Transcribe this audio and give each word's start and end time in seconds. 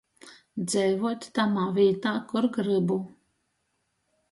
Dzeivuot 0.69 1.27
tamā 1.35 1.67
vītā, 1.77 2.15
kur 2.33 2.49
grybu. 2.59 3.01